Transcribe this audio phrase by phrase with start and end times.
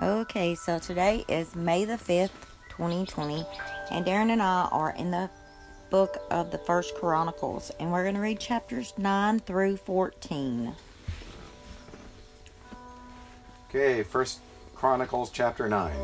[0.00, 2.30] Okay, so today is May the 5th,
[2.70, 3.44] 2020,
[3.90, 5.28] and Darren and I are in the
[5.90, 10.74] book of the First Chronicles, and we're going to read chapters 9 through 14.
[13.68, 14.40] Okay, First
[14.74, 15.94] Chronicles chapter 9.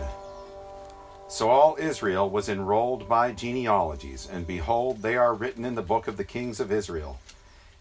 [1.31, 6.09] So all Israel was enrolled by genealogies, and behold, they are written in the book
[6.09, 7.19] of the kings of Israel.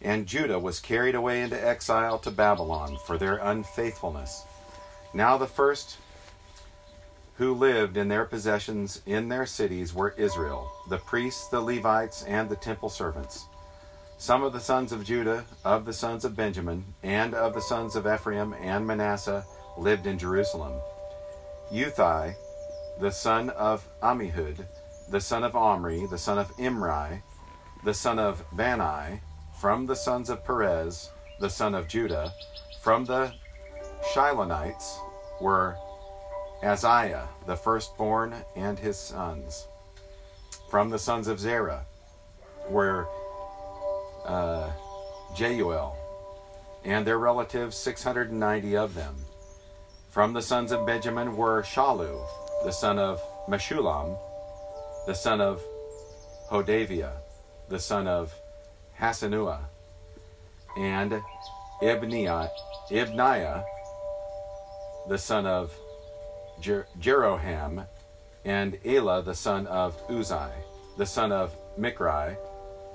[0.02, 4.46] And Judah was carried away into exile to Babylon for their unfaithfulness.
[5.14, 5.98] Now the first
[7.38, 12.50] who lived in their possessions in their cities were Israel, the priests, the Levites, and
[12.50, 13.46] the temple servants.
[14.18, 17.96] Some of the sons of Judah, of the sons of Benjamin, and of the sons
[17.96, 19.46] of Ephraim and Manasseh
[19.78, 20.74] lived in Jerusalem.
[21.71, 22.34] Uthai,
[23.00, 24.65] the son of Amihud,
[25.12, 27.21] the son of Omri, the son of Imri,
[27.84, 29.21] the son of Bani,
[29.60, 32.34] from the sons of Perez, the son of Judah,
[32.81, 33.34] from the
[34.14, 34.97] Shilonites
[35.39, 35.78] were
[36.64, 39.67] Azariah, the firstborn, and his sons.
[40.70, 41.86] From the sons of Zerah
[42.70, 43.08] were
[44.25, 44.72] uh,
[45.36, 45.95] Jeuel,
[46.84, 49.16] and their relatives, 690 of them.
[50.09, 52.25] From the sons of Benjamin were Shalu,
[52.64, 54.18] the son of Meshullam,
[55.06, 55.62] the son of
[56.50, 57.14] Hodaviah,
[57.70, 58.34] the son of
[59.00, 59.59] Hassanua,
[60.75, 61.22] and
[61.81, 62.50] Ibniah,
[62.90, 63.64] Ibniah
[65.08, 65.73] the son of
[66.59, 67.86] Jer- Jeroham,
[68.44, 70.52] and Elah the son of Uzai,
[70.97, 72.36] the son of Michri,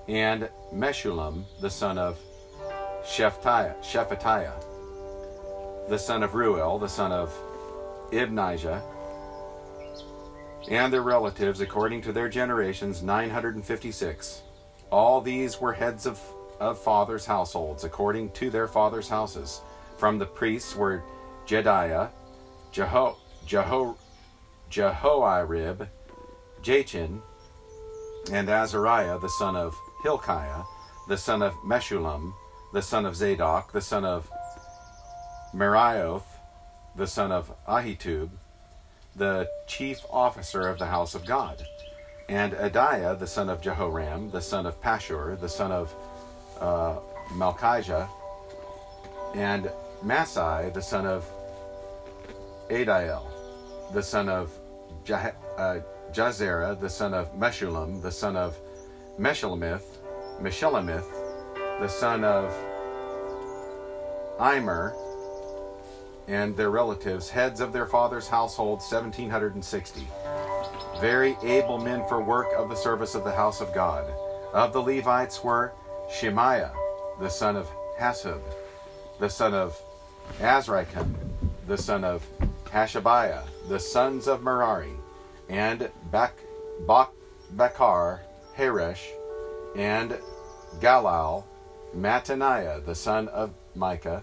[0.09, 2.19] and Meshullam the son of
[3.05, 7.33] Shephatiah, Shephatiah, the son of Ruel, the son of
[8.11, 8.83] Ibnijah,
[10.69, 14.43] and their relatives according to their generations, 956.
[14.91, 16.21] All these were heads of,
[16.61, 19.61] of fathers' households according to their fathers' houses.
[19.97, 21.03] From the priests were
[21.47, 22.11] Jediah,
[22.73, 23.97] Jeho, Jeho,
[24.71, 25.89] Jehoiarib,
[26.63, 27.21] Jachin,
[28.31, 30.63] and Azariah the son of Hilkiah,
[31.09, 32.33] the son of Meshullam,
[32.73, 34.31] the son of Zadok, the son of
[35.55, 36.25] Merioth,
[36.97, 38.31] the son of Ahitub,
[39.17, 41.63] the chief officer of the house of God,
[42.29, 45.95] and Adiah, the son of Jehoram, the son of Pashhur, the son of
[46.61, 46.97] uh,
[47.33, 48.09] Malchijah,
[49.35, 49.71] and
[50.03, 51.29] Masai, the son of
[52.69, 53.25] Adiel,
[53.93, 54.51] the son of
[55.05, 55.79] Jah- uh,
[56.13, 58.59] Jazera, the son of Meshullam, the son of
[59.19, 59.99] Meshulamith,
[60.41, 61.09] Meshulamith,
[61.81, 62.53] the son of
[64.41, 64.95] Immer,
[66.29, 70.07] and their relatives, heads of their father's household, 1760.
[71.01, 74.05] Very able men for work of the service of the house of God.
[74.53, 75.73] Of the Levites were
[76.11, 76.73] Shemaiah,
[77.21, 78.41] the son of Hasshub,
[79.19, 79.81] the son of
[80.39, 81.15] Azrikam,
[81.67, 82.27] the son of
[82.65, 84.93] Hashabiah, the sons of Merari,
[85.49, 86.35] and Bak,
[86.87, 87.11] Bak,
[87.53, 88.23] Bakar,
[88.57, 89.07] Heresh,
[89.77, 90.19] and
[90.81, 91.45] Galal,
[91.97, 94.23] Mattaniah, the son of Micah,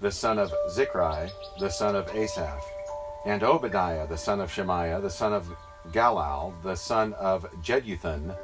[0.00, 2.64] the son of Zichri, the son of Asaph,
[3.26, 5.48] and Obadiah, the son of Shemaiah, the son of
[5.92, 8.36] Galal, the son of Jeduthun,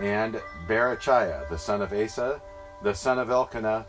[0.00, 2.40] and Berechiah, the son of Asa,
[2.82, 3.86] the son of Elkanah,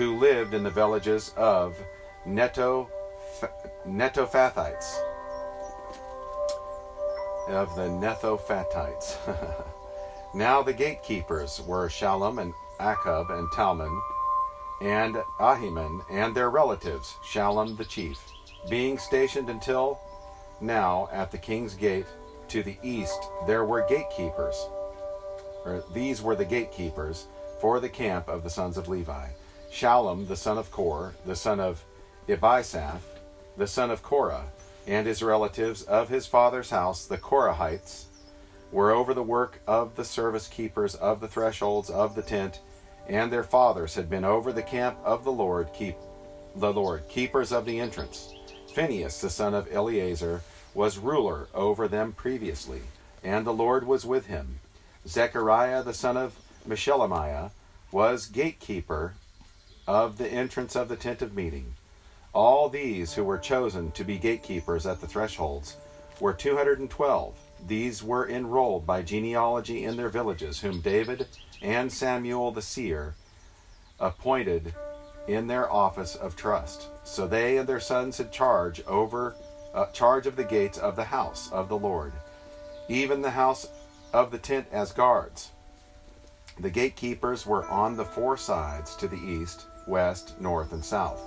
[0.00, 1.76] who lived in the villages of
[2.24, 2.88] Neto,
[3.86, 4.98] Netophathites,
[7.48, 9.18] of the Netophathites.
[10.34, 13.94] now the gatekeepers were Shalom and Akkub and Talmon,
[14.80, 18.16] and Ahiman and their relatives, Shalom the chief,
[18.70, 20.00] being stationed until
[20.62, 22.06] now at the king's gate
[22.48, 24.66] to the east, there were gatekeepers,
[25.66, 27.26] or these were the gatekeepers
[27.60, 29.26] for the camp of the sons of Levi.
[29.72, 31.84] Shalom, the son of Kor, the son of
[32.28, 33.02] Ibisaph,
[33.56, 34.46] the son of Korah,
[34.84, 38.06] and his relatives of his father's house, the Korahites,
[38.72, 42.60] were over the work of the service keepers of the thresholds of the tent,
[43.08, 45.96] and their fathers had been over the camp of the Lord, keep
[46.56, 48.34] the Lord, keepers of the entrance.
[48.74, 50.42] Phinehas, the son of Eleazar,
[50.74, 52.82] was ruler over them previously,
[53.22, 54.58] and the Lord was with him.
[55.06, 56.34] Zechariah, the son of
[56.68, 57.52] Meshelemiah,
[57.92, 59.14] was gatekeeper
[59.90, 61.74] of the entrance of the tent of meeting.
[62.32, 65.78] All these who were chosen to be gatekeepers at the thresholds
[66.20, 67.34] were 212.
[67.66, 71.26] These were enrolled by genealogy in their villages, whom David
[71.60, 73.16] and Samuel the seer
[73.98, 74.76] appointed
[75.26, 76.86] in their office of trust.
[77.02, 79.34] So they and their sons had charge over
[79.74, 82.12] uh, charge of the gates of the house of the Lord,
[82.88, 83.66] even the house
[84.12, 85.50] of the tent as guards.
[86.60, 91.20] The gatekeepers were on the four sides to the east, west, north, and south.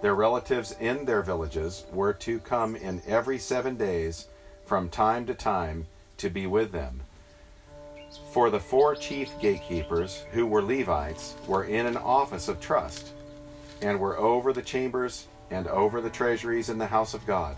[0.00, 4.28] Their relatives in their villages were to come in every seven days
[4.64, 5.86] from time to time
[6.18, 7.00] to be with them.
[8.32, 13.12] For the four chief gatekeepers, who were Levites, were in an office of trust,
[13.82, 17.56] and were over the chambers and over the treasuries in the house of God.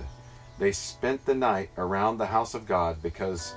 [0.58, 3.55] They spent the night around the house of God because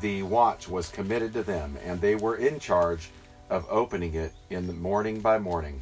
[0.00, 3.10] the watch was committed to them, and they were in charge
[3.50, 5.80] of opening it in the morning by morning.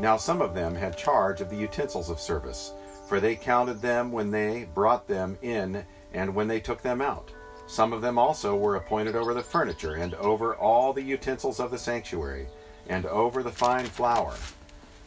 [0.00, 2.72] Now some of them had charge of the utensils of service,
[3.06, 7.30] for they counted them when they brought them in and when they took them out.
[7.66, 11.70] Some of them also were appointed over the furniture, and over all the utensils of
[11.70, 12.48] the sanctuary,
[12.88, 14.34] and over the fine flour,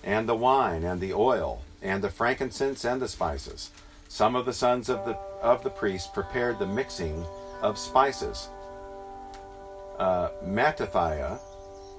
[0.04, 3.72] and the wine, and the oil, and the frankincense, and the spices.
[4.08, 7.26] Some of the sons of the of the priests prepared the mixing
[7.62, 8.48] of spices.
[9.98, 11.40] Uh, Mattathiah,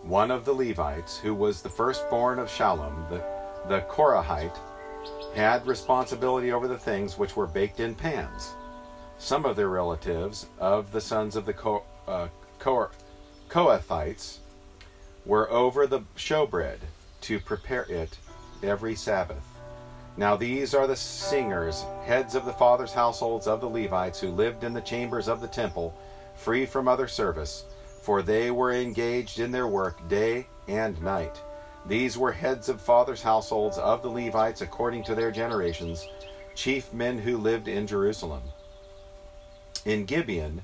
[0.07, 3.25] one of the Levites, who was the firstborn of Shallum, the,
[3.69, 4.59] the Korahite,
[5.35, 8.53] had responsibility over the things which were baked in pans.
[9.19, 12.29] Some of their relatives of the sons of the Ko, uh,
[12.59, 12.91] Ko,
[13.49, 14.39] Kohathites
[15.25, 16.79] were over the showbread
[17.23, 18.19] to prepare it
[18.63, 19.43] every Sabbath.
[20.19, 24.65] Now these are the singers, heads of the fathers' households of the Levites, who lived
[24.65, 25.99] in the chambers of the temple,
[26.37, 27.65] free from other service,
[28.05, 31.41] for they were engaged in their work day and night.
[31.87, 36.07] These were heads of fathers' households of the Levites according to their generations,
[36.55, 38.43] chief men who lived in Jerusalem.
[39.87, 40.61] In Gibeon,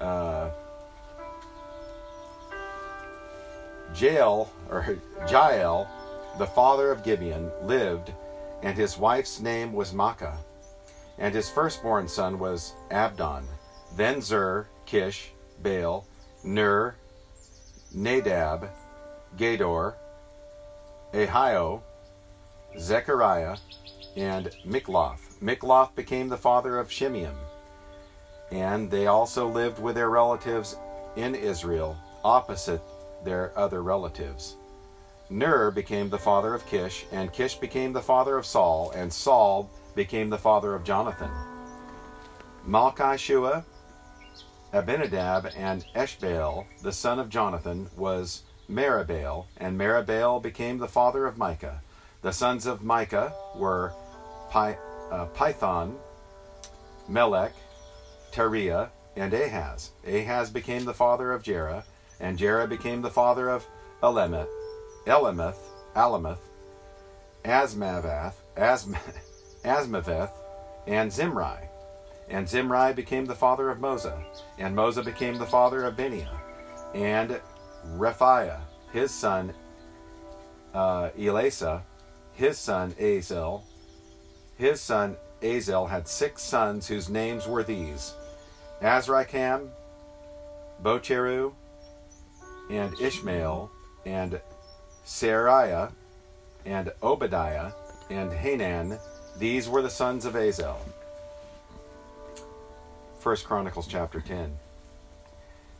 [0.00, 0.50] uh,
[3.96, 4.96] Jael, or
[5.28, 5.88] Jael,
[6.38, 8.12] the father of Gibeon, lived,
[8.62, 10.36] and his wife's name was Maacah.
[11.18, 13.44] And his firstborn son was Abdon.
[13.96, 16.06] Then Zer, Kish, Baal,
[16.44, 16.96] Ner,
[17.92, 18.68] Nadab,
[19.36, 19.94] Gedor,
[21.12, 21.80] Ahio,
[22.78, 23.56] Zechariah,
[24.16, 25.40] and Mikloth.
[25.40, 27.34] Mikloth became the father of Shimeam.
[28.52, 30.76] And they also lived with their relatives
[31.16, 32.82] in Israel, opposite
[33.24, 34.56] their other relatives.
[35.30, 39.70] Ner became the father of Kish, and Kish became the father of Saul, and Saul
[39.94, 41.30] became the father of Jonathan.
[42.68, 43.64] Malchishua,
[44.74, 51.38] Abinadab, and Eshbaal, the son of Jonathan, was Meribbaal, and Meribbaal became the father of
[51.38, 51.80] Micah.
[52.22, 53.92] The sons of Micah were
[54.52, 55.94] uh, Pithon,
[57.08, 57.52] Melech,
[58.32, 59.90] Tariah, and Ahaz.
[60.06, 61.84] Ahaz became the father of Jerah,
[62.18, 63.64] and Jerah became the father of
[64.02, 64.48] Elemeth,
[65.06, 65.58] Elameth,
[65.94, 66.38] Alameth,
[67.44, 68.96] Asmavath, Asm,
[69.64, 70.32] Asmaveth,
[70.88, 71.68] and Zimri.
[72.28, 74.24] And Zimri became the father of Mosa,
[74.58, 76.30] and Mosa became the father of Benia,
[76.94, 77.40] and
[77.86, 78.60] Rephiah,
[78.92, 79.52] his son
[80.72, 81.82] uh, Elasa,
[82.32, 83.64] his son Azel,
[84.56, 88.14] his son Azel had six sons whose names were these
[88.80, 89.68] Azrikam,
[90.82, 91.52] Bocheru,
[92.70, 93.70] and Ishmael,
[94.06, 94.40] and
[95.04, 95.92] Seraiah,
[96.64, 97.72] and Obadiah,
[98.10, 98.98] and Hanan.
[99.38, 100.80] These were the sons of Azel.
[103.24, 104.54] First Chronicles chapter 10.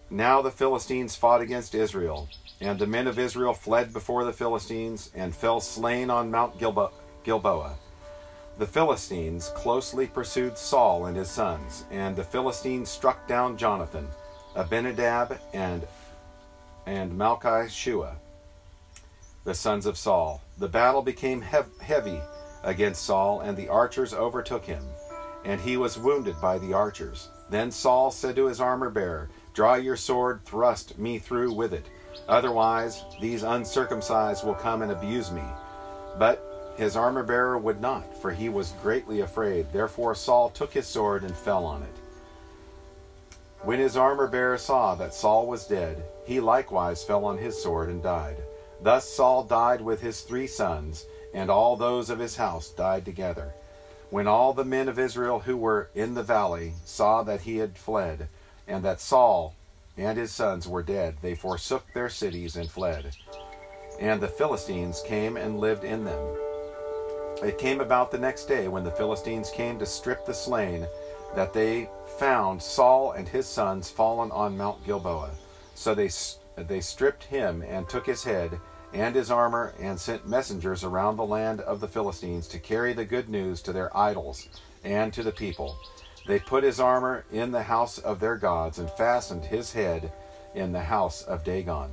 [0.08, 2.26] Now the Philistines fought against Israel,
[2.58, 6.93] and the men of Israel fled before the Philistines and fell slain on Mount Gilbo-
[7.23, 7.75] Gilboa.
[8.56, 14.08] The Philistines closely pursued Saul and his sons, and the Philistines struck down Jonathan,
[14.56, 15.86] Abinadab, and
[16.86, 18.15] and Malchishua,
[19.44, 20.41] the sons of Saul.
[20.56, 22.22] The battle became hev- heavy
[22.63, 24.82] against Saul, and the archers overtook him,
[25.44, 27.29] and he was wounded by the archers.
[27.51, 31.86] Then Saul said to his armor bearer, Draw your sword, thrust me through with it.
[32.29, 35.44] Otherwise, these uncircumcised will come and abuse me.
[36.19, 39.72] But his armor bearer would not, for he was greatly afraid.
[39.72, 41.96] Therefore Saul took his sword and fell on it.
[43.63, 47.89] When his armor bearer saw that Saul was dead, he likewise fell on his sword
[47.89, 48.36] and died.
[48.82, 53.55] Thus Saul died with his three sons, and all those of his house died together.
[54.15, 57.77] When all the men of Israel who were in the valley saw that he had
[57.77, 58.29] fled,
[58.69, 59.56] and that Saul
[59.97, 63.17] and his sons were dead, they forsook their cities and fled.
[63.99, 66.25] And the Philistines came and lived in them.
[67.43, 70.87] It came about the next day when the Philistines came to strip the slain
[71.35, 75.33] that they found Saul and his sons fallen on Mount Gilboa.
[75.75, 76.09] So they
[76.56, 78.61] they stripped him and took his head
[78.94, 83.05] and his armor and sent messengers around the land of the Philistines to carry the
[83.05, 84.48] good news to their idols
[84.84, 85.77] and to the people.
[86.27, 90.13] They put his armor in the house of their gods and fastened his head
[90.55, 91.91] in the house of Dagon.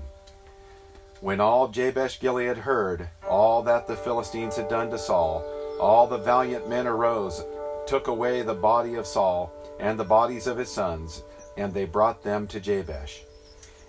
[1.22, 5.44] When all Jabesh Gilead heard all that the Philistines had done to Saul,
[5.80, 7.44] all the valiant men arose,
[7.88, 11.24] took away the body of Saul and the bodies of his sons,
[11.58, 13.24] and they brought them to Jabesh.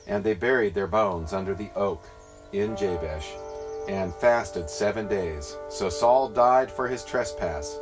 [0.06, 2.02] And they buried their bones under the oak
[2.52, 3.26] in Jabesh,
[3.88, 5.56] and fasted seven days.
[5.68, 7.78] So Saul died for his trespass,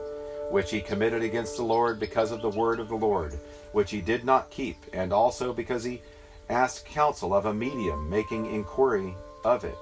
[0.50, 3.38] which he committed against the Lord because of the word of the Lord,
[3.72, 6.02] which he did not keep, and also because he
[6.48, 9.78] asked counsel of a medium, making inquiry of it,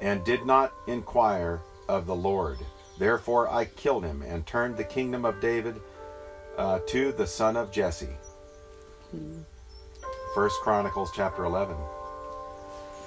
[0.00, 2.58] and did not inquire of the Lord.
[2.98, 5.80] Therefore I killed him and turned the kingdom of David
[6.56, 8.16] uh, to the son of Jesse.
[10.34, 11.76] First Chronicles chapter 11.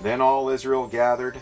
[0.02, 1.40] Then all Israel gathered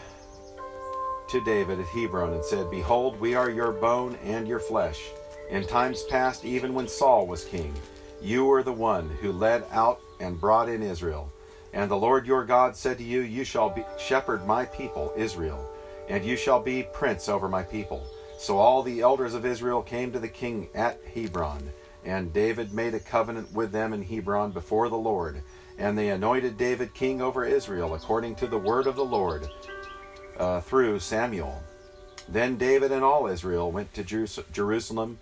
[1.29, 5.01] to David at Hebron and said, Behold, we are your bone and your flesh.
[5.49, 7.73] In times past, even when Saul was king,
[8.21, 11.31] you were the one who led out and brought in Israel.
[11.73, 15.69] And the Lord your God said to you, You shall be, shepherd my people, Israel,
[16.07, 18.01] and you shall be prince over my people.
[18.37, 21.69] So all the elders of Israel came to the king at Hebron,
[22.05, 25.41] and David made a covenant with them in Hebron before the Lord.
[25.77, 29.49] And they anointed David king over Israel, according to the word of the Lord
[30.37, 31.61] uh, through Samuel.
[32.27, 35.19] Then David and all Israel went to Jerusalem,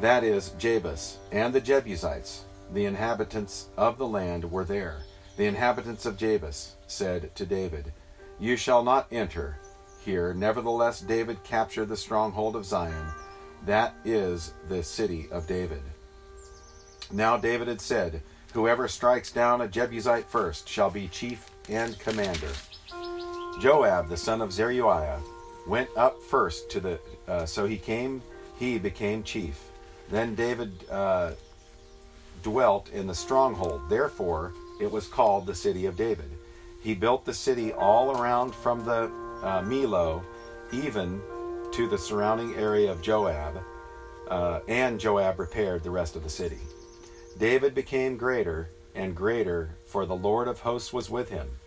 [0.00, 4.98] that is, Jebus, and the Jebusites, the inhabitants of the land, were there.
[5.36, 7.92] The inhabitants of Jebus said to David,
[8.38, 9.58] You shall not enter
[10.00, 10.32] here.
[10.32, 13.06] Nevertheless, David captured the stronghold of Zion.
[13.64, 15.82] That is the city of David.
[17.10, 18.22] Now David had said,
[18.56, 22.48] Whoever strikes down a Jebusite first shall be chief and commander.
[23.60, 25.20] Joab, the son of Zeruiah,
[25.68, 26.98] went up first to the.
[27.28, 28.22] Uh, so he came,
[28.58, 29.62] he became chief.
[30.08, 31.32] Then David uh,
[32.42, 33.90] dwelt in the stronghold.
[33.90, 36.30] Therefore, it was called the city of David.
[36.80, 40.22] He built the city all around from the uh, Millo,
[40.72, 41.20] even
[41.74, 43.60] to the surrounding area of Joab,
[44.30, 46.60] uh, and Joab repaired the rest of the city.
[47.38, 51.58] David became greater and greater, for the Lord of hosts was with him.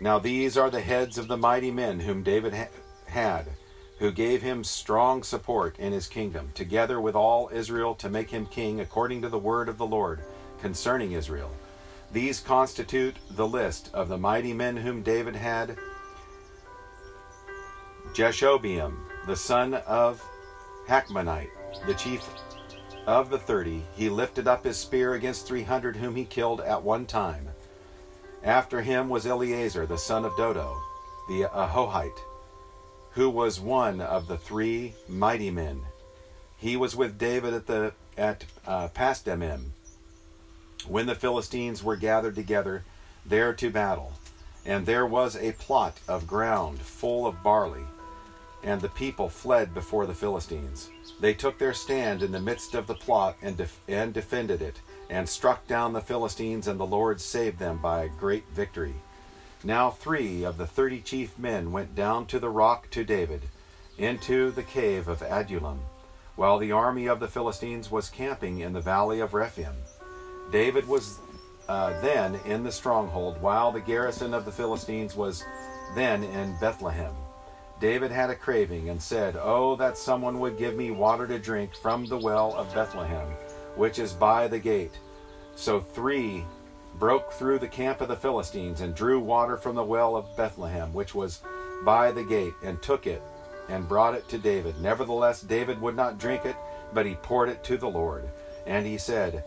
[0.00, 2.68] Now these are the heads of the mighty men whom David ha-
[3.06, 3.46] had,
[3.98, 8.46] who gave him strong support in his kingdom, together with all Israel to make him
[8.46, 10.20] king according to the word of the Lord
[10.60, 11.50] concerning Israel.
[12.10, 15.76] These constitute the list of the mighty men whom David had
[18.14, 18.96] Jashobeam,
[19.26, 20.22] the son of
[20.88, 21.50] Hachmonite,
[21.86, 22.22] the chief
[23.06, 26.82] of the thirty, he lifted up his spear against three hundred whom he killed at
[26.82, 27.48] one time.
[28.42, 30.76] After him was Eleazar, the son of Dodo,
[31.28, 32.20] the Ahohite,
[33.12, 35.82] who was one of the three mighty men.
[36.58, 39.70] He was with David at the at uh, Pasdamim,
[40.86, 42.84] when the Philistines were gathered together
[43.26, 44.12] there to battle.
[44.66, 47.84] And there was a plot of ground full of barley,
[48.64, 50.90] and the people fled before the Philistines.
[51.20, 54.80] They took their stand in the midst of the plot and, def- and defended it,
[55.10, 58.94] and struck down the Philistines, and the Lord saved them by a great victory.
[59.62, 63.42] Now three of the thirty chief men went down to the rock to David,
[63.96, 65.80] into the cave of Adullam,
[66.36, 69.74] while the army of the Philistines was camping in the valley of Rephaim.
[70.50, 71.18] David was
[71.68, 75.44] uh, then in the stronghold, while the garrison of the Philistines was
[75.94, 77.14] then in Bethlehem.
[77.80, 81.74] David had a craving and said, Oh, that someone would give me water to drink
[81.74, 83.28] from the well of Bethlehem,
[83.76, 84.92] which is by the gate.
[85.56, 86.44] So three
[86.98, 90.92] broke through the camp of the Philistines and drew water from the well of Bethlehem,
[90.92, 91.42] which was
[91.84, 93.22] by the gate, and took it
[93.68, 94.80] and brought it to David.
[94.80, 96.56] Nevertheless, David would not drink it,
[96.92, 98.28] but he poured it to the Lord.
[98.66, 99.44] And he said,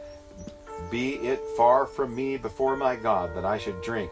[0.89, 4.11] be it far from me before my God that I should drink,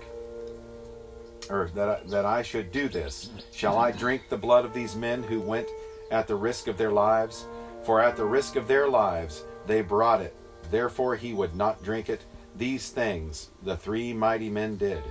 [1.50, 3.30] or that I, that I should do this.
[3.52, 5.68] Shall I drink the blood of these men who went
[6.12, 7.46] at the risk of their lives?
[7.84, 10.36] For at the risk of their lives they brought it.
[10.72, 12.22] Therefore he would not drink it.
[12.56, 15.04] These things the three mighty men did.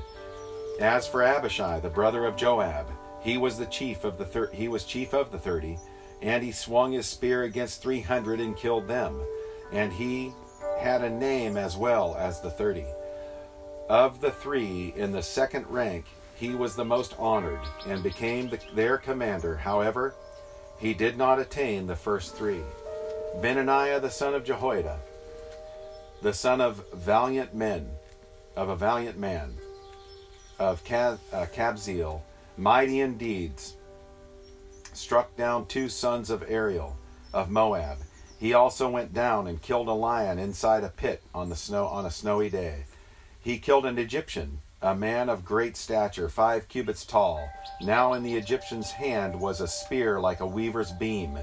[0.80, 2.86] As for Abishai, the brother of Joab,
[3.22, 5.78] he was the chief of the thir- he was chief of the thirty,
[6.20, 9.20] and he swung his spear against three hundred and killed them.
[9.72, 10.32] And he
[10.78, 12.86] had a name as well as the thirty.
[13.88, 18.58] Of the three in the second rank, he was the most honored and became the,
[18.74, 19.56] their commander.
[19.56, 20.14] However,
[20.78, 22.62] he did not attain the first three.
[23.40, 24.98] Benaniah the son of Jehoiada,
[26.22, 27.88] the son of valiant men,
[28.56, 29.54] of a valiant man,
[30.58, 32.22] of uh, Kabzeel,
[32.56, 33.76] mighty in deeds,
[34.92, 36.96] struck down two sons of Ariel
[37.32, 37.98] of Moab
[38.44, 42.04] he also went down and killed a lion inside a pit on the snow on
[42.04, 42.84] a snowy day.
[43.40, 47.48] He killed an Egyptian a man of great stature, five cubits tall.
[47.80, 51.38] Now in the Egyptian's hand was a spear like a weaver's beam.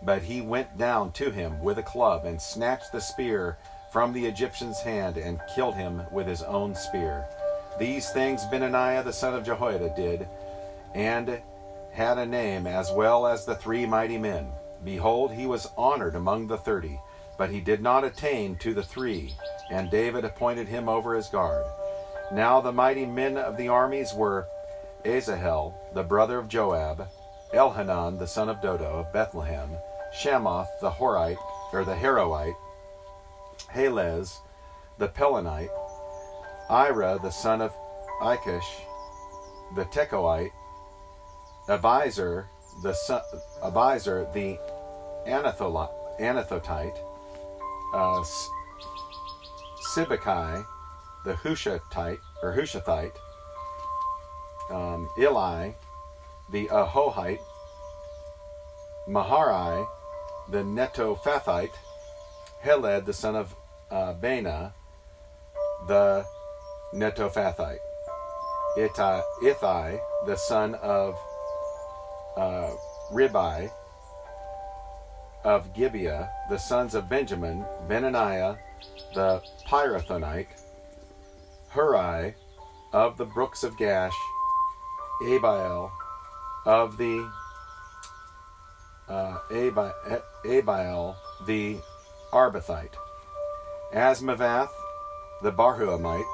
[0.00, 3.58] But he went down to him with a club and snatched the spear
[3.92, 7.26] from the Egyptian's hand and killed him with his own spear.
[7.78, 10.26] These things Benaniah the son of Jehoiada did,
[10.94, 11.42] and
[11.92, 14.48] had a name as well as the three mighty men.
[14.84, 16.98] Behold, he was honored among the thirty,
[17.36, 19.34] but he did not attain to the three,
[19.70, 21.64] and David appointed him over his guard.
[22.32, 24.48] Now the mighty men of the armies were
[25.04, 27.08] Asahel, the brother of Joab,
[27.54, 29.70] Elhanan, the son of Dodo of Bethlehem,
[30.12, 31.38] Shamoth, the Horite,
[31.72, 32.56] or the Haroite,
[33.72, 34.38] Helez,
[34.98, 35.70] the Pelonite,
[36.68, 37.72] Ira, the son of
[38.20, 38.80] Ikish,
[39.76, 40.50] the Tekoite,
[41.68, 42.46] Abiezer,
[42.82, 43.20] the son,
[43.62, 44.58] Abiezer, the
[45.28, 46.98] Anathotite,
[47.94, 48.24] uh,
[49.94, 50.64] Sibbecai,
[51.26, 53.16] the Hushathite or Hushathite,
[54.70, 55.72] um, Eli,
[56.52, 57.40] the Ahohite,
[59.08, 59.86] Maharai,
[60.48, 61.74] the Netophathite,
[62.62, 63.54] Heled, the son of
[63.90, 64.12] uh,
[65.88, 66.24] the
[66.94, 67.78] Netophathite,
[68.78, 71.18] Ithai, the son of
[72.36, 72.70] uh,
[73.12, 73.68] Ribai,
[75.42, 78.58] of Gibeah, the sons of Benjamin, Benaniah,
[79.14, 80.46] the Pirathonite,
[81.76, 82.34] Hurai,
[82.94, 84.16] of the brooks of Gash,
[85.22, 85.92] Abiel,
[86.64, 87.30] of the
[89.10, 91.16] uh, Abiel,
[91.46, 91.76] the
[92.32, 92.94] Arbathite,
[93.92, 94.70] Asmavath,
[95.42, 96.24] the Barhuamite,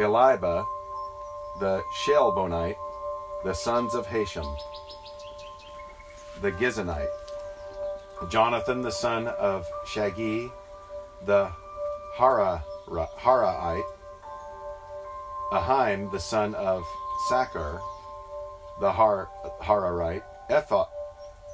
[0.00, 0.64] Eliba,
[1.60, 2.78] the Shelbonite,
[3.44, 4.46] the sons of Hashem,
[6.40, 7.06] the Gizonite,
[8.30, 10.50] Jonathan, the son of Shagi,
[11.26, 11.52] the
[12.16, 13.82] Hara, Haraite,
[15.52, 16.82] Ahim, the son of
[17.28, 17.78] Sakar,
[18.80, 19.28] the Har,
[19.60, 20.86] Hararite, Epha,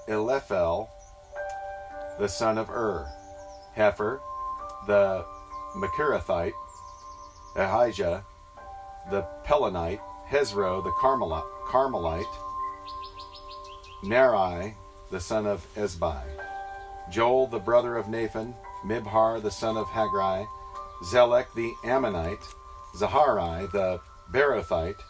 [0.09, 0.89] Eliphel,
[2.21, 3.09] the son of Ur,
[3.77, 4.21] Hefer,
[4.87, 5.25] the
[5.75, 6.53] Makirathite,
[7.57, 8.25] Ahijah,
[9.11, 12.25] the Pelonite, Hezro, the Carmelite,
[14.05, 14.77] Neri,
[15.11, 16.23] the son of Ezbai,
[17.11, 20.47] Joel, the brother of Nathan, Mibhar, the son of Hagri,
[21.03, 22.45] Zelek, the Ammonite,
[22.95, 24.01] Zaharai, the
[24.33, 25.01] Berothite,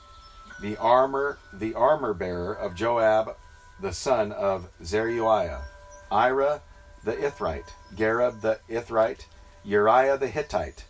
[0.61, 3.37] the armor, the armor bearer of Joab,
[3.81, 5.63] the son of Zeruiah,
[6.11, 6.63] Ira,
[7.05, 9.27] the Ithrite, Gareb, the Ithrite,
[9.65, 10.85] Uriah, the Hittite,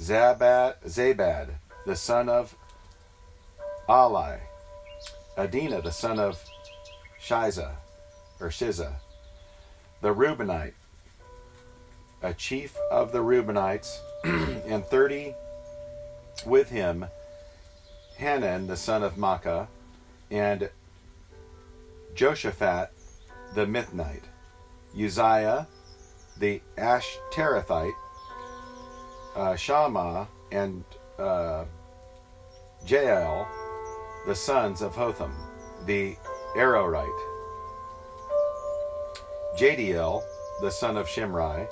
[0.00, 1.50] Zabad, Zabad,
[1.86, 2.54] the son of
[3.88, 4.38] Ali,
[5.36, 6.42] Adina, the son of
[7.20, 7.76] Shiza,
[8.40, 8.94] or Shiza,
[10.00, 10.74] the Reubenite,
[12.22, 15.34] a chief of the Reubenites, and thirty
[16.46, 17.06] with him,
[18.16, 19.68] Hanan, the son of Maacah,
[20.30, 20.70] and
[22.14, 22.88] Joshaphat,
[23.54, 24.24] the Mithnite,
[24.94, 25.66] Uzziah,
[26.38, 27.92] the Ashterathite,
[29.36, 30.84] uh, and
[31.18, 31.64] uh,
[32.86, 33.48] Jael,
[34.26, 35.32] the sons of Hotham,
[35.86, 36.16] the
[36.56, 37.08] Arorite,
[39.56, 40.22] Jadiel,
[40.60, 41.66] the son of Shimri,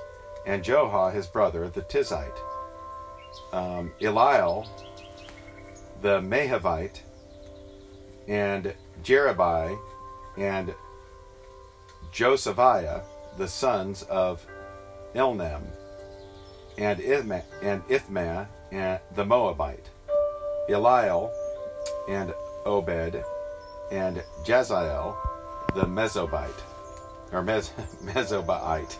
[0.47, 2.39] and Johah, his brother, the Tizite,
[3.53, 4.67] um, Eliel,
[6.03, 7.01] the Mahavite,
[8.29, 9.79] and Jerubai,
[10.37, 10.75] and
[12.13, 13.03] Josephiah,
[13.39, 14.47] the sons of
[15.15, 15.63] Elnam,
[16.79, 19.89] and Ithma, and Ithma, and the Moabite,
[20.69, 21.31] Eliel,
[22.09, 23.23] and Obed,
[23.91, 25.17] and Jaziel,
[25.75, 26.63] the Mesobite,
[27.33, 27.73] or Mes-
[28.05, 28.97] Mesobite.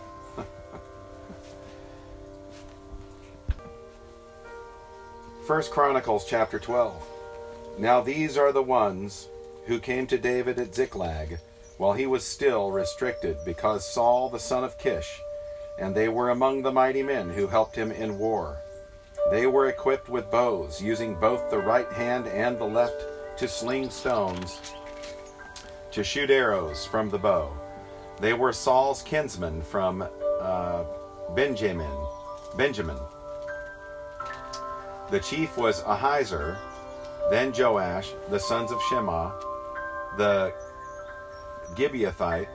[5.47, 7.09] First Chronicles chapter 12.
[7.79, 9.29] Now these are the ones
[9.67, 11.39] who came to David at Ziklag
[11.77, 15.21] while he was still restricted because Saul the son of Kish,
[15.79, 18.59] and they were among the mighty men who helped him in war.
[19.31, 23.05] They were equipped with bows, using both the right hand and the left
[23.39, 24.61] to sling stones
[25.93, 27.53] to shoot arrows from the bow.
[28.21, 30.09] They were Saul's kinsmen from
[30.41, 30.83] uh,
[31.37, 31.97] Benjamin.
[32.57, 32.99] Benjamin.
[35.09, 36.59] The chief was Ahiezer,
[37.31, 39.31] then Joash, the sons of Shema,
[40.17, 40.53] the
[41.75, 42.49] Gibeathite,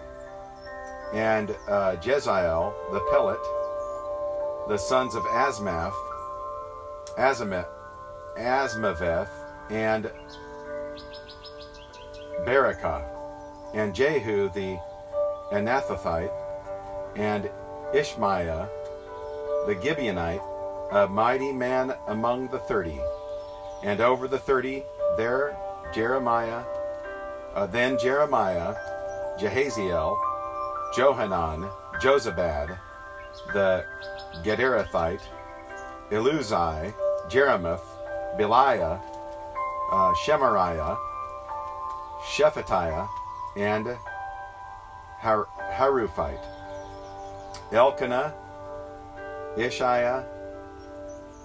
[1.14, 3.40] and uh, Jeziel, the Pelet,
[4.68, 5.94] the sons of Asmath,
[7.18, 7.68] Azameth,
[8.38, 9.30] Asmaveth,
[9.70, 10.12] and
[12.46, 13.04] Berekah,
[13.74, 14.78] and Jehu the
[15.54, 16.34] Anathothite,
[17.16, 17.50] and
[17.94, 18.70] Ishmaiah
[19.68, 20.51] the Gibeonite,
[20.92, 23.00] a mighty man among the thirty.
[23.84, 24.84] And over the thirty,
[25.18, 25.58] there
[25.94, 26.64] Jeremiah,
[27.56, 28.76] uh, then Jeremiah,
[29.40, 30.18] Jehaziel,
[30.96, 31.70] Johanan,
[32.02, 32.78] Jozabad,
[33.54, 33.86] the
[34.44, 35.22] Gederathite,
[36.10, 36.94] Eluzai,
[37.30, 37.86] Jeremoth,
[38.38, 39.02] Beliah,
[39.92, 40.98] uh, Shemariah,
[42.36, 43.08] Shephatiah,
[43.56, 43.88] and
[45.20, 45.48] Har-
[47.72, 48.34] Elkanah,
[49.58, 50.26] Ishiah,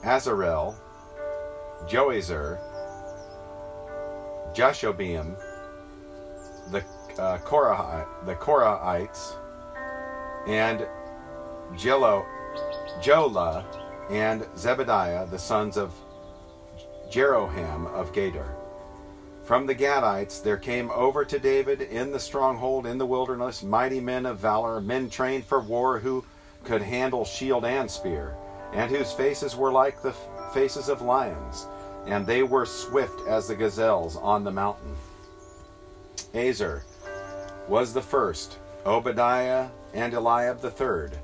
[0.03, 0.75] Azarel,
[1.89, 2.59] Joazar,
[4.55, 5.37] Jashobeam,
[6.71, 6.85] the
[7.19, 9.37] uh, Korah, the Korahites,
[10.47, 10.87] and
[11.75, 12.25] Jelo,
[13.01, 13.65] Jola,
[14.11, 15.93] and Zebediah, the sons of
[17.11, 18.55] Jeroham of Gedor.
[19.45, 24.01] From the Gadites there came over to David in the stronghold in the wilderness mighty
[24.01, 26.25] men of valor, men trained for war who
[26.65, 28.37] could handle shield and spear,
[28.72, 30.14] and whose faces were like the
[30.52, 31.66] faces of lions,
[32.07, 34.94] and they were swift as the gazelles on the mountain.
[36.35, 36.83] Azer
[37.68, 41.18] was the first, Obadiah and Eliab the third,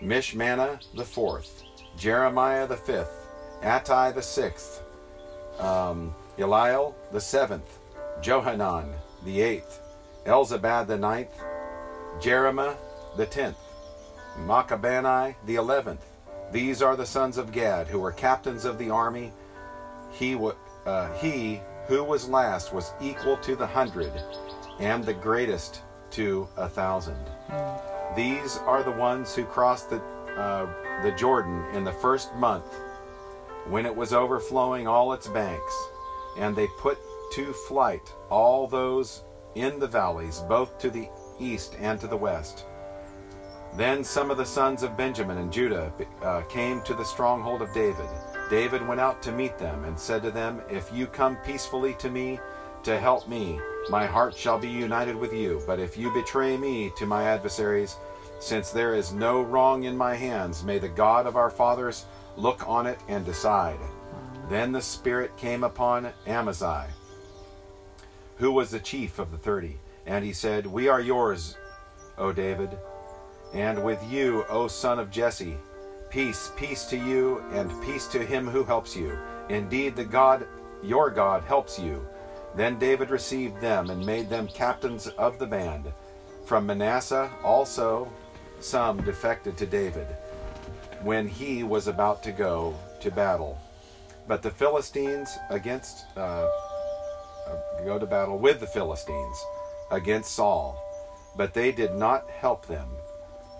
[0.00, 1.62] Mishmannah the fourth,
[1.96, 3.26] Jeremiah the fifth,
[3.62, 4.82] Attai the sixth,
[5.58, 7.78] um, Eliel the seventh,
[8.22, 8.92] Johanan
[9.24, 9.80] the eighth,
[10.26, 11.32] Elzabad the ninth,
[12.20, 12.76] Jeremiah
[13.16, 13.58] the tenth,
[14.38, 16.04] Maccabenai the eleventh.
[16.52, 19.32] These are the sons of Gad, who were captains of the army.
[20.10, 20.34] He,
[20.84, 24.12] uh, he who was last was equal to the hundred,
[24.80, 27.24] and the greatest to a thousand.
[28.16, 30.02] These are the ones who crossed the,
[30.36, 32.66] uh, the Jordan in the first month,
[33.68, 35.88] when it was overflowing all its banks,
[36.36, 36.98] and they put
[37.34, 39.22] to flight all those
[39.54, 41.08] in the valleys, both to the
[41.38, 42.64] east and to the west.
[43.74, 47.72] Then some of the sons of Benjamin and Judah uh, came to the stronghold of
[47.72, 48.08] David.
[48.50, 52.10] David went out to meet them and said to them, If you come peacefully to
[52.10, 52.40] me
[52.82, 55.62] to help me, my heart shall be united with you.
[55.66, 57.96] But if you betray me to my adversaries,
[58.40, 62.06] since there is no wrong in my hands, may the God of our fathers
[62.36, 63.78] look on it and decide.
[64.48, 66.88] Then the Spirit came upon Amaziah,
[68.38, 71.56] who was the chief of the thirty, and he said, We are yours,
[72.18, 72.76] O David
[73.52, 75.56] and with you, O son of Jesse.
[76.10, 79.16] Peace, peace to you, and peace to him who helps you.
[79.48, 80.46] Indeed, the God,
[80.82, 82.06] your God, helps you.
[82.56, 85.92] Then David received them and made them captains of the band.
[86.44, 88.10] From Manasseh also
[88.60, 90.06] some defected to David
[91.02, 93.58] when he was about to go to battle.
[94.26, 96.46] But the Philistines against uh,
[97.84, 99.44] go to battle with the Philistines
[99.90, 100.76] against Saul,
[101.36, 102.88] but they did not help them.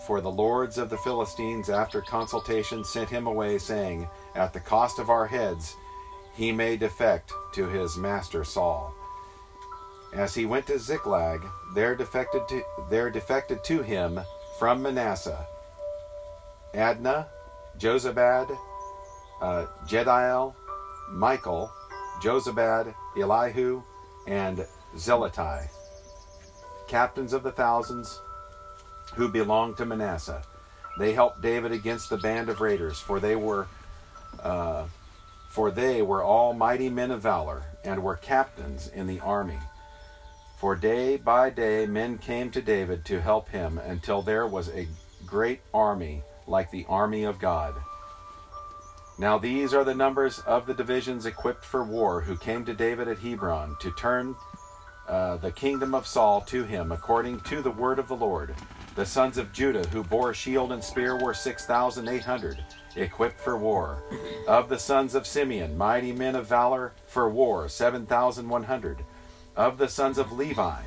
[0.06, 4.98] For the lords of the Philistines, after consultation, sent him away, saying, At the cost
[4.98, 5.76] of our heads,
[6.34, 8.94] he may defect to his master Saul.
[10.14, 14.20] As he went to Ziklag, there defected to, there defected to him
[14.58, 15.46] from Manasseh
[16.74, 17.26] Adnah,
[17.78, 18.56] Jozabad,
[19.40, 20.54] uh, Jediel,
[21.10, 21.70] Michael,
[22.22, 23.82] Jozabad, Elihu,
[24.26, 25.68] and Zeletai,
[26.88, 28.20] captains of the thousands,
[29.14, 30.42] who belonged to Manasseh.
[30.98, 33.66] They helped David against the band of raiders, for they were
[34.42, 34.86] uh,
[35.48, 39.58] for they were all mighty men of valor, and were captains in the army.
[40.60, 44.86] For day by day men came to David to help him, until there was a
[45.26, 47.74] great army like the army of God.
[49.18, 53.08] Now these are the numbers of the divisions equipped for war who came to David
[53.08, 54.34] at Hebron to turn
[55.08, 58.54] uh, the kingdom of Saul to him according to the word of the Lord.
[59.00, 62.62] The sons of Judah who bore shield and spear were 6,800,
[62.96, 64.02] equipped for war.
[64.46, 68.98] Of the sons of Simeon, mighty men of valor for war, 7,100.
[69.56, 70.82] Of the sons of Levi,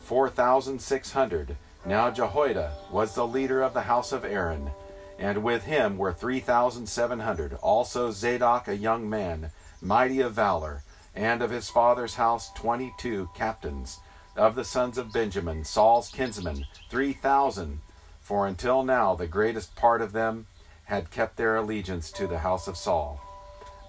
[0.00, 1.56] 4,600.
[1.86, 4.72] Now Jehoiada was the leader of the house of Aaron,
[5.16, 7.54] and with him were 3,700.
[7.62, 10.82] Also Zadok, a young man, mighty of valor,
[11.14, 14.00] and of his father's house 22 captains
[14.36, 17.80] of the sons of Benjamin, Saul's kinsmen, three thousand,
[18.20, 20.46] for until now the greatest part of them
[20.84, 23.20] had kept their allegiance to the house of Saul.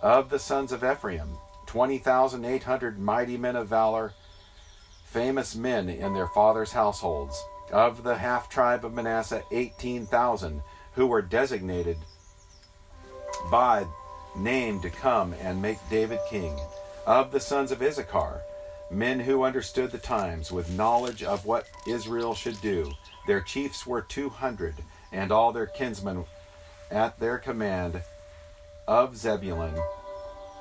[0.02, 4.14] Of the sons of Ephraim, twenty thousand eight hundred mighty men of valor,
[5.06, 7.44] famous men in their fathers' households.
[7.72, 10.62] Of the half tribe of Manasseh, eighteen thousand,
[10.94, 11.98] who were designated
[13.50, 13.86] by
[14.36, 16.60] name to come and make David king.
[17.08, 18.42] Of the sons of Issachar,
[18.90, 22.92] men who understood the times with knowledge of what Israel should do.
[23.28, 24.76] Their chiefs were two hundred,
[25.12, 26.26] and all their kinsmen
[26.92, 28.02] at their command
[28.88, 29.76] of Zebulun,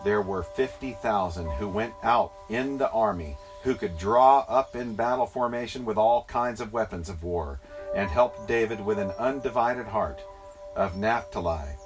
[0.04, 5.26] there were 50,000 who went out in the army, who could draw up in battle
[5.26, 7.60] formation with all kinds of weapons of war,
[7.94, 10.20] and helped David with an undivided heart.
[10.76, 11.76] Of Naphtali,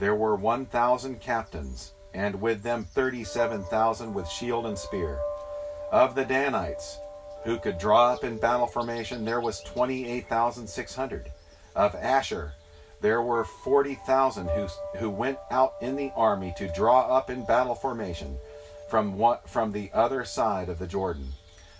[0.00, 5.18] there were 1,000 captains, and with them 37,000 with shield and spear.
[5.92, 6.98] Of the Danites,
[7.44, 11.30] who could draw up in battle formation, there was 28,600.
[11.76, 12.54] Of Asher,
[13.00, 14.66] there were 40,000 who,
[14.98, 18.36] who went out in the army to draw up in battle formation
[18.88, 21.28] from, one, from the other side of the Jordan.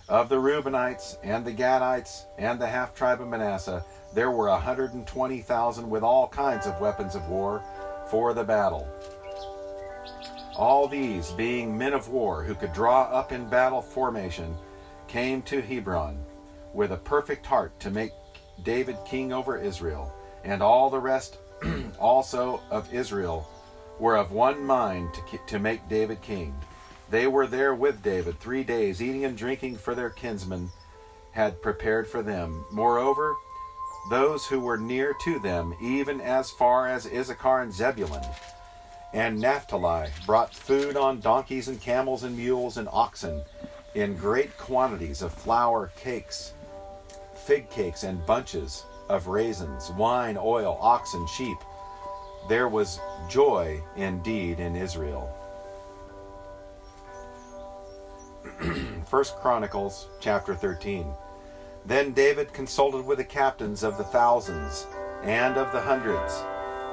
[0.07, 5.89] Of the Reubenites and the Gadites and the half tribe of Manasseh, there were 120,000
[5.89, 7.61] with all kinds of weapons of war
[8.09, 8.87] for the battle.
[10.57, 14.55] All these, being men of war who could draw up in battle formation,
[15.07, 16.17] came to Hebron
[16.73, 18.11] with a perfect heart to make
[18.63, 20.11] David king over Israel
[20.43, 21.37] and all the rest
[21.99, 23.47] also of Israel
[23.99, 26.55] were of one mind to, to make David king.
[27.09, 30.69] They were there with David three days, eating and drinking for their kinsmen
[31.31, 32.65] had prepared for them.
[32.71, 33.35] Moreover,
[34.09, 38.23] those who were near to them, even as far as Issachar and Zebulun,
[39.13, 43.41] and Naphtali, brought food on donkeys and camels and mules and oxen
[43.95, 46.53] in great quantities of flour, cakes,
[47.33, 51.57] fig cakes, and bunches of raisins, wine, oil, oxen, sheep.
[52.49, 55.33] There was joy indeed in Israel.
[59.09, 61.07] First Chronicles chapter 13.
[61.85, 64.85] Then David consulted with the captains of the thousands
[65.23, 66.43] and of the hundreds,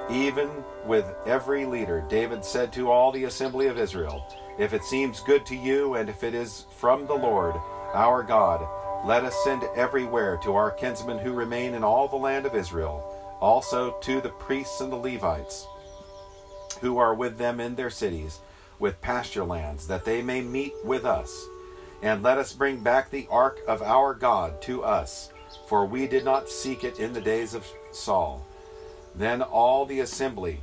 [0.08, 0.48] even
[0.86, 2.04] with every leader.
[2.08, 4.26] David said to all the assembly of Israel,
[4.58, 7.54] If it seems good to you, and if it is from the Lord
[7.94, 8.66] our God,
[9.06, 13.36] let us send everywhere to our kinsmen who remain in all the land of Israel,
[13.40, 15.66] also to the priests and the Levites,
[16.80, 18.40] who are with them in their cities,
[18.78, 21.46] with pasture lands, that they may meet with us.
[22.02, 25.30] And let us bring back the ark of our God to us,
[25.68, 28.46] for we did not seek it in the days of Saul.
[29.14, 30.60] Then all the assembly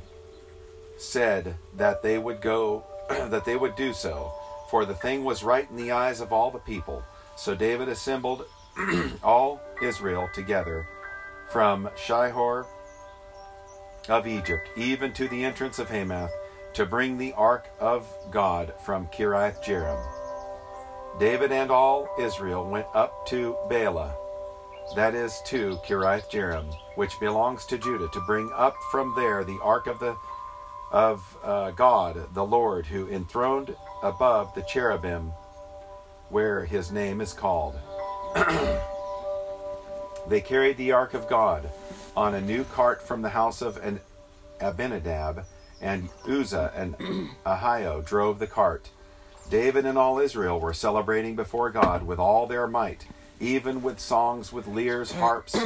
[1.02, 4.32] said that they would go, that they would do so,
[4.70, 7.02] for the thing was right in the eyes of all the people.
[7.36, 8.46] So David assembled
[9.22, 10.86] all Israel together
[11.50, 12.66] from Shihor
[14.08, 16.32] of Egypt, even to the entrance of Hamath,
[16.74, 20.00] to bring the ark of God from Kiriath Jearim.
[21.20, 24.14] David and all Israel went up to Baalah,
[24.96, 29.58] that is to Kiriath Jearim, which belongs to Judah, to bring up from there the
[29.62, 30.16] ark of the
[30.92, 35.32] of uh, God, the Lord, who enthroned above the cherubim
[36.28, 37.78] where his name is called.
[40.28, 41.68] they carried the ark of God
[42.16, 44.00] on a new cart from the house of an
[44.60, 45.44] Abinadab,
[45.80, 46.96] and Uzzah and
[47.46, 48.90] Ahio drove the cart.
[49.50, 53.06] David and all Israel were celebrating before God with all their might,
[53.40, 55.56] even with songs with lyres, harps,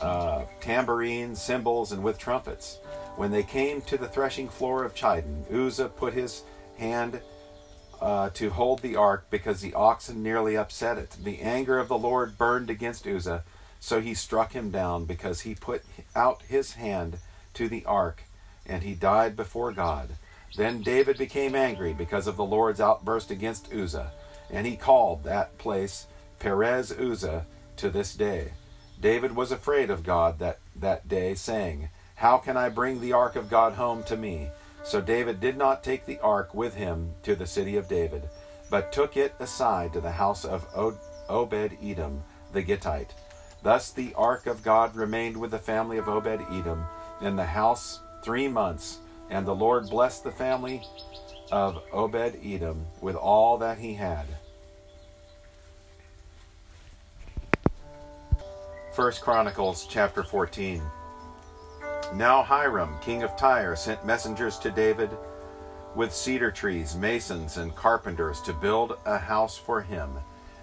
[0.00, 2.78] uh, tambourines, cymbals, and with trumpets.
[3.16, 6.42] When they came to the threshing floor of Chidon, Uzzah put his
[6.78, 7.20] hand
[8.00, 11.16] uh, to hold the ark because the oxen nearly upset it.
[11.22, 13.44] The anger of the Lord burned against Uzzah,
[13.78, 15.82] so he struck him down because he put
[16.14, 17.18] out his hand
[17.54, 18.24] to the ark,
[18.66, 20.10] and he died before God.
[20.56, 24.12] Then David became angry because of the Lord's outburst against Uzzah,
[24.50, 26.06] and he called that place
[26.38, 28.52] Perez Uzzah to this day.
[29.00, 33.34] David was afraid of God that, that day, saying, How can I bring the ark
[33.34, 34.50] of God home to me?
[34.82, 38.28] So David did not take the ark with him to the city of David,
[38.70, 40.66] but took it aside to the house of
[41.28, 43.14] Obed Edom the Gittite.
[43.62, 46.84] Thus the ark of God remained with the family of Obed Edom
[47.20, 48.98] in the house three months,
[49.30, 50.82] and the Lord blessed the family
[51.52, 54.26] of Obed Edom with all that he had.
[58.92, 60.82] First Chronicles chapter 14.
[62.14, 65.10] Now Hiram, king of Tyre, sent messengers to David
[65.94, 70.10] with cedar trees, masons, and carpenters to build a house for him.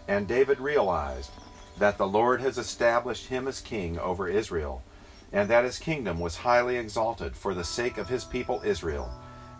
[0.09, 1.31] And David realized
[1.79, 4.83] that the Lord has established him as king over Israel,
[5.31, 9.09] and that his kingdom was highly exalted for the sake of his people Israel.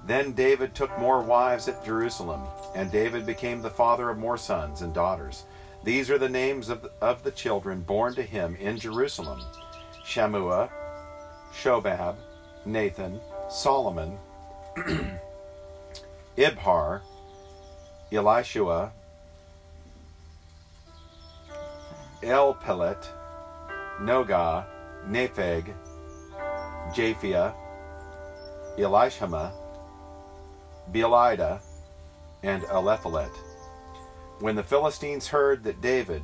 [0.06, 2.41] Then David took more wives at Jerusalem,
[2.75, 5.45] and David became the father of more sons and daughters.
[5.83, 9.41] These are the names of the, of the children born to him in Jerusalem
[10.03, 10.69] Shammua,
[11.53, 12.15] Shobab,
[12.65, 14.17] Nathan, Solomon,
[16.37, 17.01] Ibhar,
[18.11, 18.91] Elishua,
[22.21, 23.05] Elpelet,
[24.01, 24.65] Nogah,
[25.07, 25.73] Nepheg,
[26.93, 27.53] Japhia,
[28.77, 29.51] Elishama,
[30.91, 31.59] Beelidah,
[32.43, 33.31] and Eliphelet.
[34.39, 36.21] When the Philistines heard that David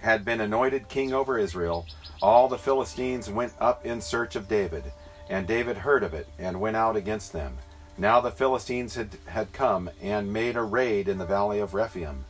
[0.00, 1.86] had been anointed king over Israel,
[2.20, 4.84] all the Philistines went up in search of David,
[5.30, 7.56] and David heard of it and went out against them.
[7.96, 12.26] Now the Philistines had, had come and made a raid in the valley of Rephaim.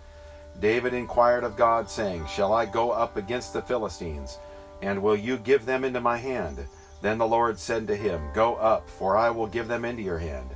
[0.61, 4.39] David inquired of God, saying, Shall I go up against the Philistines?
[4.83, 6.59] And will you give them into my hand?
[7.01, 10.19] Then the Lord said to him, Go up, for I will give them into your
[10.19, 10.51] hand.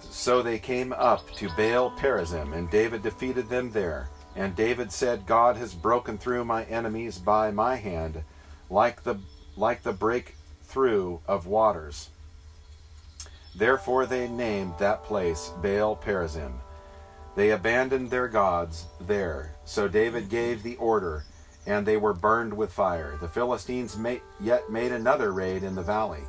[0.00, 4.08] So they came up to Baal Perazim, and David defeated them there.
[4.34, 8.22] And David said, God has broken through my enemies by my hand,
[8.68, 9.16] like the
[9.56, 12.10] like the breakthrough of waters.
[13.54, 16.52] Therefore they named that place Baal Perazim.
[17.36, 19.54] They abandoned their gods there.
[19.64, 21.24] So David gave the order,
[21.66, 23.16] and they were burned with fire.
[23.20, 23.96] The Philistines
[24.40, 26.24] yet made another raid in the valley.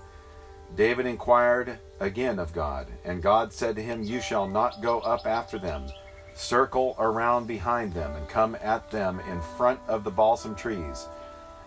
[0.76, 5.26] David inquired again of God, and God said to him, You shall not go up
[5.26, 5.88] after them.
[6.34, 11.08] Circle around behind them, and come at them in front of the balsam trees.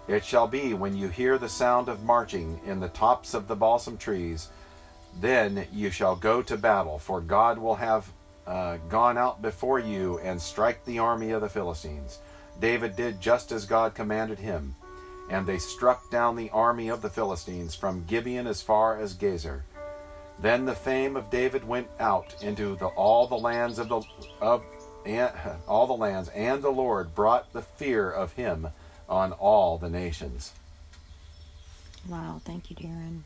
[0.07, 3.57] It shall be when you hear the sound of marching in the tops of the
[3.57, 4.49] balsam trees,
[5.21, 8.11] then you shall go to battle, for God will have
[8.47, 12.19] uh, gone out before you and strike the army of the Philistines.
[12.61, 14.75] David did just as God commanded him,
[15.31, 19.63] and they struck down the army of the Philistines from Gibeon as far as Gezer.
[20.41, 24.03] Then the fame of David went out into the, all the lands of the
[24.41, 24.65] of
[25.07, 25.31] and,
[25.69, 28.69] all the lands, and the Lord brought the fear of him
[29.09, 30.53] on all the nations.
[32.09, 33.21] Wow, thank you, Darren.